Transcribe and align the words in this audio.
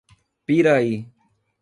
Piraí 0.47 1.05